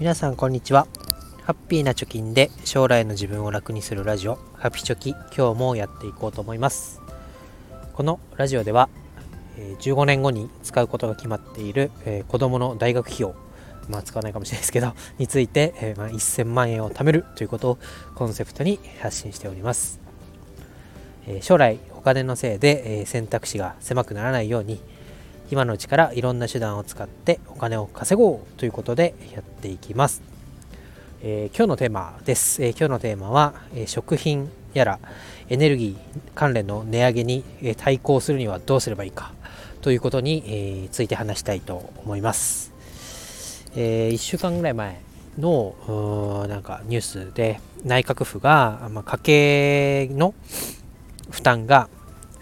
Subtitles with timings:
[0.00, 0.88] 皆さんこんにちは。
[1.44, 5.10] ハッピーな貯金で将来の自分を楽にするラジオハピチョキ。
[5.10, 7.00] 今日もやっていこうと思います。
[7.92, 8.88] このラジオでは
[9.78, 11.92] 15年後に使うことが決まっている
[12.26, 13.36] 子供の大学費用
[13.88, 17.78] まあ使わないかもしれないですけど についてま1000万円を貯めるということを
[18.16, 20.00] コンセプトに発信しております。
[21.40, 24.80] 将来お金のせいで選択肢が狭くならないように
[25.52, 30.22] 今のうちからいろんな手段を使ってお金を稼ごうということでやっていきます。
[31.22, 32.62] えー、今日のテーマです。
[32.62, 34.98] えー、今日のテーマは、えー、食品やら
[35.48, 39.32] エネルギー関連の値上げに、え対抗するにはどうすればいいか
[39.80, 40.44] ということに、
[40.84, 42.74] えついて話したいと思います。
[43.74, 45.00] え1週間ぐらい前
[45.38, 50.34] のなんかニュースで内閣府が、まあ、家計の
[51.30, 51.88] 負担が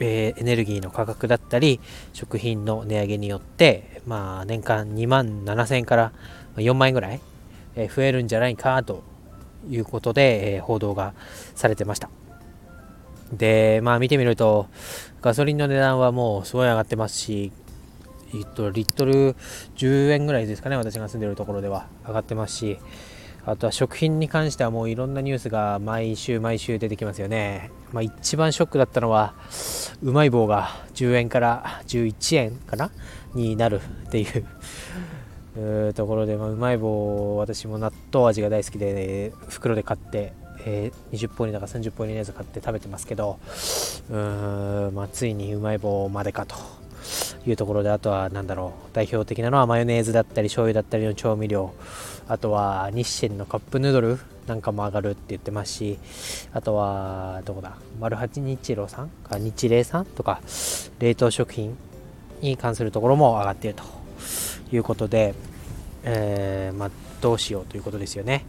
[0.00, 1.78] えー、エネルギーの価格だったり
[2.12, 6.12] 食品の値上げによって、まあ、年間2万7000円から
[6.56, 7.20] 4万円ぐらい、
[7.76, 9.02] 増えるんじゃないかと
[9.70, 11.14] いうことで、報道が
[11.54, 12.10] されてました
[13.32, 14.66] でまあ見てみると
[15.22, 17.50] ガソリンの値段はもうすごい上がってますし
[18.34, 19.34] えっとリットル
[19.76, 22.78] 10円ぐらいですかね私が住んでるところでは上がってますし
[23.44, 27.72] あとは食品に関してはもういろんなニュースが毎週毎週出てきますよね。
[27.92, 29.34] まあ、一番ショックだったのは、
[30.00, 32.92] うまい棒が10円から11円かな？
[33.34, 34.46] になるっていう
[35.94, 40.32] ところで、まあ、うまい棒私も納豆味が大好きで、ね、袋で買って、
[40.64, 43.38] えー、20本にだか30本にのやつ買って食べてますけど
[44.10, 46.56] うん、まあ、ついにうまい棒までかと。
[47.44, 51.74] いうところであとは何だろう代表的なのはマヨネーズだったり醤油だったりの調味料。
[52.28, 55.98] あとは日清のカップヌードルなんかも上がるって言ってますし
[56.52, 60.40] あとはどこだ丸八日露さんか日霊さんとか
[60.98, 61.76] 冷凍食品
[62.40, 64.01] に関するところも上がっていると。
[64.72, 65.34] いうことで、
[66.04, 68.44] えー、まあ、どうしようということですよね。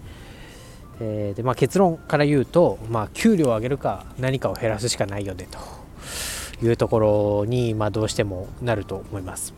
[0.99, 9.53] えー、でまあ、結論から言うと、まあ、給料を上げるか何かを減らすしかないよねというところに、まあ、どうしてもなると思います。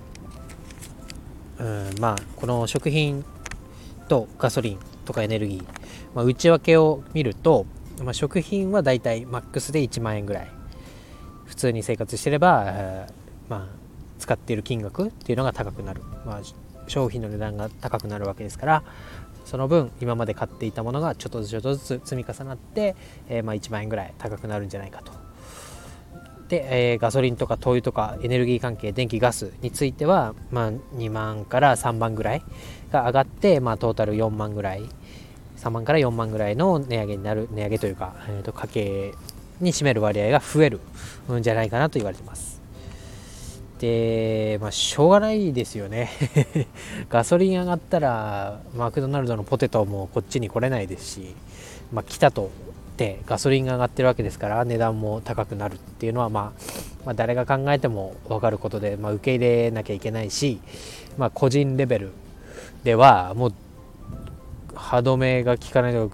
[1.59, 3.23] うんまあ、この食品
[4.07, 5.63] とガソリンとかエネルギー、
[6.13, 7.66] まあ、内訳を見ると、
[8.03, 10.51] まあ、食品はだいたいマックスで1万円ぐらい
[11.45, 13.07] 普通に生活してれば、
[13.47, 13.84] まあ、
[14.20, 16.42] 使っている金額っていうのが高くなる、まあ、
[16.88, 18.84] 商品の値段が高くなるわけですから
[19.46, 22.96] その分今まで買っていたものがちょっとずつちょっとずつ積み重なって、
[23.30, 25.12] えー、まあ、1万円ぐらい高くなるんじゃないかと。
[26.50, 32.44] で、えー、ガソリンとか灯油とかエネルギー関係電気ガスについては、まあ、2万から3万ぐらい
[32.92, 34.84] が上がって、まあ、トータル4万ぐらい
[35.58, 39.14] 3万から4万ぐらいの値上げになる値上げというか、えー、と家計
[39.59, 40.80] に占める割合が増える
[41.32, 42.54] んじゃないかなと言われてます。
[43.80, 46.09] でまあしょうがないですよね。
[47.09, 51.36] ガソリン上がったらマクドナルドのポテトもこっちに来れないですし、
[51.91, 52.50] まあ、来たと
[52.96, 56.62] ってガソリンが上がってるわけですから値段も高くなるっていうのは、まあ、
[57.06, 60.62] まあ、誰が考えても分かることで、まあ、受け入れなきゃいけないし、
[61.18, 62.12] まあ、個人レベル
[62.84, 63.53] ではもう
[64.74, 66.12] 歯止めが効かないと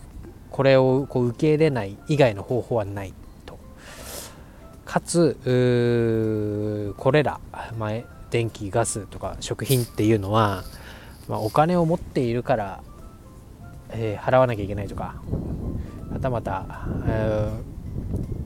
[0.49, 3.13] これをこう受け入れない以外の方法はない。
[4.91, 5.37] かつ
[6.97, 7.39] これら、
[7.79, 7.91] まあ、
[8.29, 10.65] 電気ガスとか食品っていうのは、
[11.29, 12.83] まあ、お金を持っているから、
[13.91, 15.15] えー、払わなきゃいけないとか
[16.11, 17.49] はたまた、え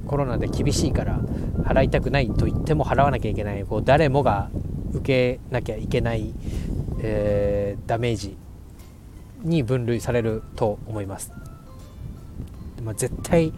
[0.06, 1.18] ー、コロナで厳しいから
[1.64, 4.52] 払いたくないと言っても払わなきゃいけないこう誰もが
[4.94, 6.32] 受けなきゃいけない、
[7.02, 8.38] えー、ダメージ
[9.42, 11.32] に分類されると思います、
[12.84, 13.52] まあ、絶対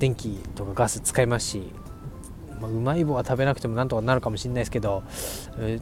[0.00, 1.62] 電気とかガス使いますし、
[2.62, 5.02] まあ、うまい棒は食べなくてもなんとかなるかもしれないですけど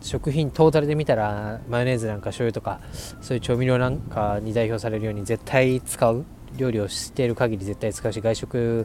[0.00, 2.80] 食品トータルで見たらマヨネーズなんか醤油とか
[3.20, 6.24] そういう調味料なんかに代表されるように絶対使う。
[6.56, 8.84] 料理をしている限り絶対使うし外食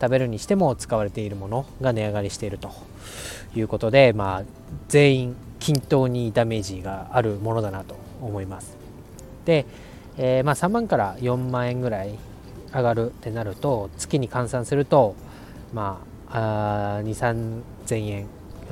[0.00, 2.72] 食べるにしても使われているものが値上がりしていると
[3.54, 4.42] いうことで、まあ、
[4.88, 8.76] 全員均等にダメージがあるものだなと思います。
[9.44, 9.64] で、
[10.16, 12.18] えー、まあ、3万から4万円ぐらい
[12.74, 15.14] 上がるってなると月に換算すると、
[15.72, 18.26] まあ、あ2 3 0円、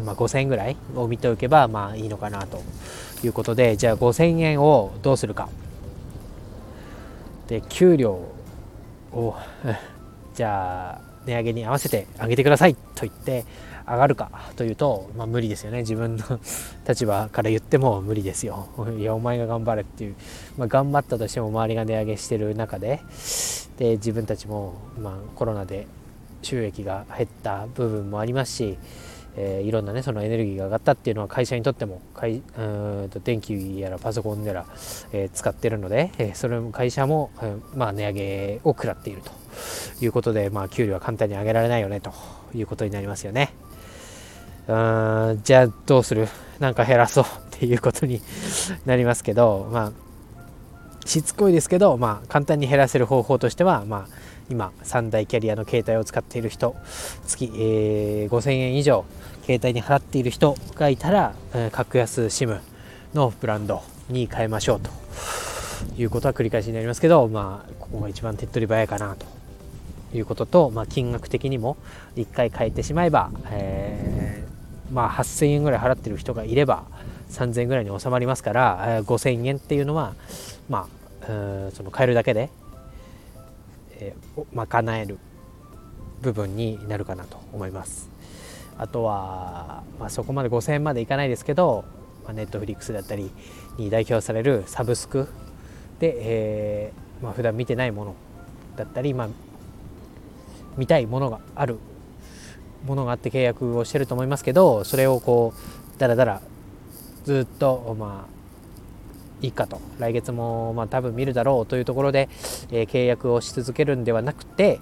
[0.05, 2.61] まあ、5000円ぐらいを見ておけばまあいいのかなと
[3.23, 5.49] いうことでじゃあ5000円をどうするか。
[7.49, 8.19] で給料
[9.13, 9.35] を
[10.35, 13.45] じゃあ値上げに合わせて上げてくださいと言って
[13.87, 15.79] 上がるかというと、まあ、無理ですよね。
[15.79, 16.25] 自分の
[16.89, 18.69] 立場から言っても無理ですよ。
[18.99, 20.15] いやお前が頑張れっていう、
[20.57, 23.01] まあ、頑張ったとしても周りが値上げしてる中で
[23.79, 25.87] で自分たちも、まあ、コロナで
[26.43, 28.79] 収益が減った部分もありますし、
[29.37, 32.63] えー、いろんなねそのエネルギーが上がったっていうのは会社にとっても会う
[33.07, 34.67] んと電気やらパソコンやら、
[35.13, 39.33] えー、使ってるので、えー、それも会社も、えー、まあ、値上げを食らっていると
[40.05, 42.13] いうことで、まあ、給料は簡単に上げられないよねと
[42.55, 43.55] いうことになりますよね。
[44.69, 46.29] うんじゃあどうする？
[46.61, 48.21] なんか減らそうっていうことに
[48.87, 49.93] なりますけど、まあ、
[51.05, 54.09] しつこいですけど、まあ、簡単に減らせる方法としては、まあ、
[54.53, 56.77] 今3大キャリアの携帯を使っている人
[57.27, 59.07] 月、えー、5000円以上
[59.47, 62.61] 携帯に払っている人がいたら、えー、格安 SIM
[63.15, 64.91] のブランドに変えましょうと
[65.97, 69.27] いうことは繰り返しになりますけど、まあ、ここが一番手っ取り早いかなと
[70.15, 71.79] いうことと、まあ、金額的にも
[72.17, 76.85] 1回変えてしまえば、えー、まあ、8000円ぐらい払ってる人がいれば
[77.31, 80.15] 3000円ぐらいに収まりますから、えー、5000円っていうのは、
[80.69, 80.87] ま
[81.23, 81.27] あ、
[81.73, 82.51] その変えるだけで
[84.03, 85.19] えー、賄える
[86.21, 88.11] 部分になるかなと思います。
[88.79, 91.85] あとは、まあ、そこまで5000円までいかないですけど、
[92.27, 93.31] ま、ネットフリックスだったり
[93.77, 95.29] に代表されるサブスク
[96.01, 98.15] で、えーまあ、普段見てないもの
[98.77, 99.29] だったり、まあ、
[100.77, 101.79] 見たいものがある
[102.87, 105.55] ものがあって契約をしてると思いますけどそれをこ
[105.97, 106.43] うだらだら
[107.25, 108.42] ずっとまあ
[109.43, 109.81] いいかと。
[109.99, 112.29] 来月もまあ多分見るだろうというところで、
[112.71, 114.81] えー、契約をし続けるんではなくて、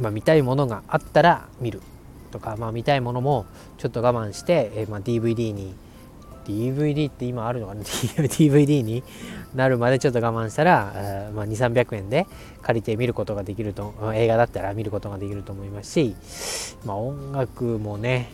[0.00, 1.80] まあ、見たいものがあったら見る。
[2.30, 3.46] とか、まあ、見たいものも
[3.78, 5.72] ちょっと我慢して、えー、まあ DVD に
[6.44, 7.82] DVD って今あるのかな？
[8.26, 9.02] DVD に
[9.54, 12.26] なるまでちょっと我慢したら、まあ、2300円で
[12.62, 16.16] 借りて見ることができると映画だったら見ることができると思いますし、
[16.84, 18.30] まあ、音楽もね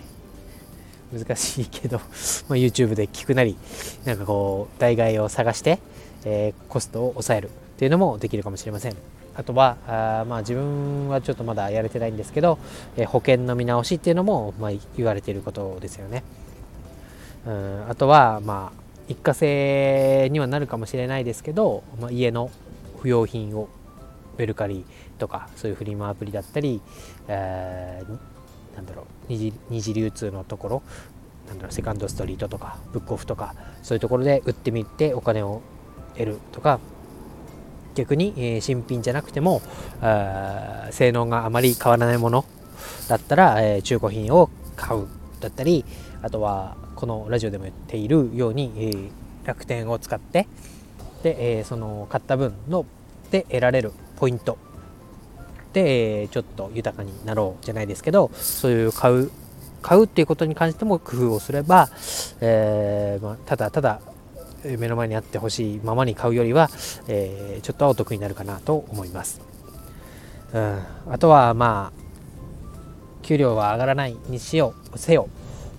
[1.13, 1.99] 難しいけど、
[2.49, 3.57] ま、YouTube で聞くなり
[4.05, 5.79] なんかこう代替を探して、
[6.25, 8.97] えー、コストを抑えるっていうのもできるかもしれません。
[9.35, 12.59] あとはあまあ自分はちょっとまだやれてないんですけど、
[12.97, 16.23] えー、保険の見直しっていうのも、まあ、言われていることですよね。
[17.47, 22.51] うんあとはまあ一過性にはなるかもしれないですけど、まあ、家の
[23.01, 23.69] 不用品を
[24.39, 24.85] メルカリ
[25.19, 26.81] とかそういうフリマアプリだったり、
[27.29, 28.19] えー、
[28.81, 30.83] なんだろう二次二次流通のところ
[31.49, 35.61] なんだろうセカンドストリートとかブックオフとかそういうところで売ってみてお金を
[36.15, 36.81] 得るとか
[37.95, 39.61] 逆に、えー、新品じゃなくても
[40.91, 42.47] 性能があまり変わらないもの
[43.09, 45.07] だったら、えー、中古品を買う
[45.41, 45.85] だったり
[46.23, 49.11] あとはこのラジオでも言っているように、えー、
[49.45, 50.47] 楽天を使って
[51.23, 52.87] で、えー、その買った分の
[53.31, 54.57] で得られるポイント
[55.73, 59.31] ちょっと豊かになろうじゃないですけどそういう買う
[59.83, 61.89] 買うっていうことに関しても工夫をすれば、
[62.41, 64.01] えー、まあ、ただただ
[64.65, 66.69] 目の前にあってほしいままに買うよりは、
[67.09, 69.41] えー、ちょっとはお得になるかなと思います、
[70.53, 72.01] うん、あとはまあ
[73.23, 75.29] 給料は上がらないにしようせよ。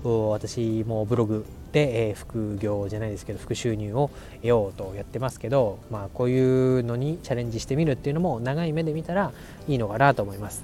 [0.03, 6.39] 私もブログで、えー、副業じゃないですけど副収入を得ようとやってますけど、まあ、こうい
[6.79, 9.31] うのにチャレンジしてみるっていうのも長い目で見たら
[9.67, 10.63] いいのかなと思います。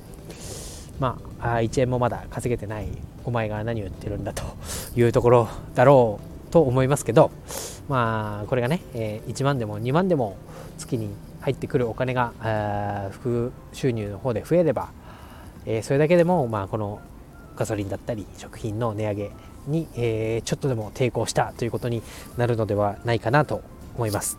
[0.99, 2.87] まあ、1円もまだ稼げてない
[3.23, 4.43] お前が何を言ってるんだと
[4.95, 6.19] いうところだろ
[6.49, 7.29] うと思いますけど、
[7.87, 10.37] まあ、これがね、えー、1万でも2万でも
[10.77, 11.09] 月に
[11.41, 14.89] 入ってくるお金が副収入の方で増えれば、
[15.65, 16.99] えー、それだけでも、まあ、この
[17.55, 19.31] ガソリンだったり食品の値上げ
[19.67, 22.01] に、えー、ちょっとでも抵抗したということに
[22.37, 23.61] なるのではないかなと
[23.95, 24.37] 思います。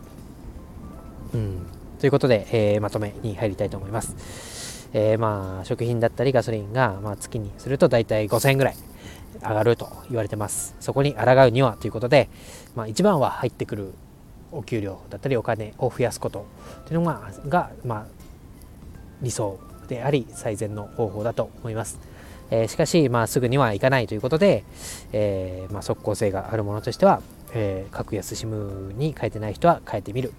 [1.33, 1.65] うん、
[1.99, 4.89] ということで、えー、まとめに入りたいと思います。
[4.93, 8.75] えー、まあ食品だったりガソリンが、まあ、月にすると大体5000円ぐらい
[9.41, 10.75] 上がると言われてます。
[10.79, 12.29] そこに抗うにはということで、
[12.75, 13.93] まあ、一番は入ってくる
[14.51, 16.45] お給料だったりお金を増やすこと
[16.85, 18.05] というのがが、まあ、
[19.21, 21.99] 理想であり最善の方法だと思います。
[22.51, 24.63] えー、しかし、まあ、すぐにはいかないということで、
[25.11, 27.21] えー、まあ、即効性があるものとしては、
[27.53, 30.33] えー、格安 SIM に変えてない人は変えてみる、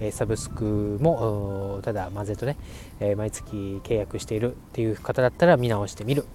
[0.00, 2.56] えサブスクもただ混ぜとね、
[3.00, 6.26] え毎月契約しているっていう方だったら見直してみる。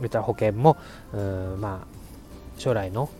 [0.00, 0.76] また保険も
[1.58, 1.86] まあ
[2.58, 3.10] 将来の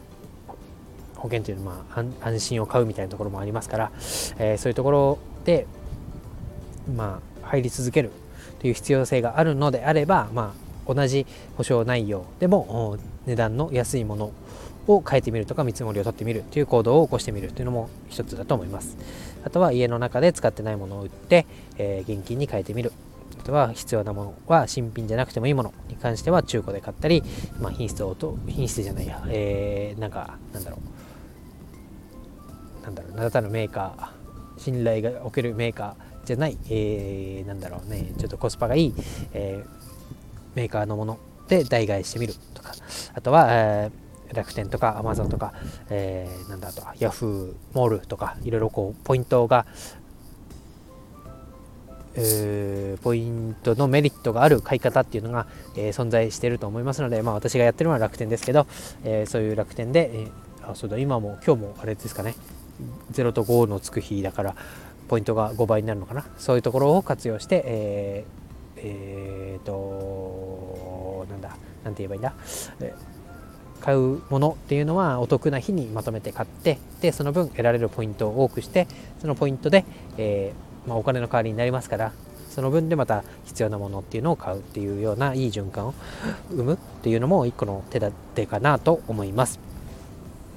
[1.17, 3.93] 保険というのは、まあ、安心を買うみたいなところもありますから、
[4.39, 5.67] えそういうところで、
[6.95, 8.13] まあ、入り続ける
[8.61, 11.27] という必要性があるのであれば、まあ、同じ
[11.57, 14.33] 保証内容でも値段の安いもの
[14.89, 18.97] を変えてみるとか見積もりを取ってみるという行動を起こしてみるというのも一つだと思います。
[19.45, 22.93] あとは家の中で使ってないものを売って、えー、現金に変えてみる。
[23.39, 25.73] あとは必要なものは新品じゃなくてもいいもの。
[25.89, 27.23] に関しては中古で買ったり、
[27.61, 30.79] まあ、品質をと品質じゃないや、えー、なんかなんだろ
[32.81, 32.85] う。
[32.85, 33.13] なんだろう。
[33.13, 34.61] 名だたるメーカー。
[34.61, 38.13] 信頼がおけるメーカーじゃない、えー、なんだろうね。
[38.19, 38.95] ちょっとコスパがいい、
[39.33, 39.88] えー
[40.59, 42.73] メーカーのもので代替してみるとか
[43.15, 45.53] あとは、えー、楽天とかアマゾンとか、
[45.89, 49.67] えー、なんだとヤフーモールとかいろいろこうポイントが
[52.21, 55.47] えー、ポイントのメリットがある買い方っていうのが、
[55.77, 58.67] えー、存在していると思いますので、まあ、私がやってるのは楽天ですけど、
[59.05, 60.29] えー、そういう楽天で、え
[60.63, 62.35] あそうだ今も今日もあれですかね
[63.13, 64.57] 0と5のつく日だから
[65.07, 69.73] ポイントが5倍になるのかなそういうところを活用して、えー、えー、と
[71.89, 72.35] なんだなんて言えばいいんだ、
[72.81, 72.95] え
[73.81, 78.89] 買うものっていうのはお得な日にまとめて買ってでその分得られるポイントを多くして
[79.21, 79.85] そのポイントで、
[80.17, 82.13] えーまあ、お金の代わりになりますから
[82.51, 85.95] その分でまた必要なものっていうのを買うっていうようないい循環を
[86.51, 89.61] 生むっていうのも一個の手立てかなと思います。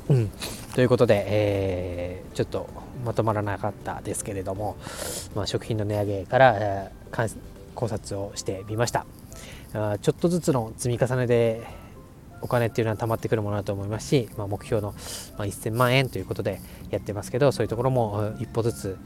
[0.10, 0.32] うん、
[0.74, 2.68] ということで、えー、ちょっと
[3.06, 4.78] まとまらなかったですけれども、
[5.36, 7.30] まあ、食品の値上げから、えー、
[7.76, 9.06] 考察をしてみました。
[9.74, 11.66] あちょっとずつの積み重ねで
[12.42, 14.94] お金っていうのは溜まってくるものだと思いますし、まあ、目標の、
[15.38, 16.60] ま、1000万円ということで
[16.90, 18.98] やってますけどそういうところも一歩ずつ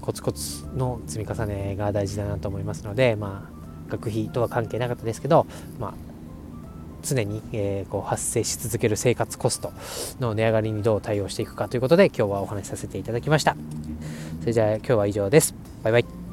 [0.00, 5.46] コツコツの積み重ねが大事だなと思いますので、まあ、学費とは関係なかったですけど、
[5.80, 5.94] まあ、
[7.02, 9.72] 常に、えー、こう発生し続ける生活コスト
[10.20, 13.56] の値上がりにどう対応していくかということで今日はお話しさせていただきました。
[14.40, 15.54] それじゃあ今日は以上です。
[15.82, 16.25] バイバイ。